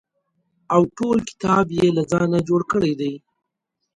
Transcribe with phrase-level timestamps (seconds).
[0.73, 3.13] او ټول کتاب یې له ځانه جوړ کړی دی.